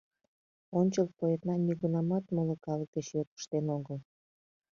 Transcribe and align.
Ончыл 0.79 1.07
поэтна 1.19 1.53
нигунамат 1.65 2.25
моло 2.35 2.55
калык 2.65 2.89
деч 2.95 3.07
йотышнен 3.17 3.65
огыл. 3.77 3.97